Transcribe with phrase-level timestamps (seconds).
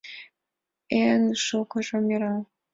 [1.03, 2.39] Эн шукыжо мераҥ.